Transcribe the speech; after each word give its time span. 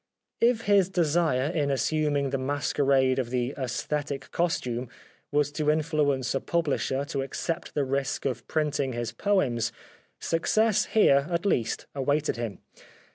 If 0.39 0.61
his 0.61 0.89
desire 0.89 1.51
in 1.51 1.69
assuming 1.69 2.31
the 2.31 2.39
masquerade 2.39 3.19
of 3.19 3.29
the" 3.29 3.53
aesthetic 3.59 4.31
costume" 4.31 4.89
was 5.31 5.51
to 5.51 5.69
influence 5.69 6.33
a 6.33 6.39
publisher 6.41 7.05
to 7.05 7.21
accept 7.21 7.75
the 7.75 7.83
risk 7.85 8.25
of 8.25 8.47
printing 8.47 8.93
his 8.93 9.11
poems, 9.11 9.71
success 10.19 10.85
here, 10.85 11.27
at 11.29 11.45
least, 11.45 11.85
awaited 11.93 12.35
him. 12.37 12.57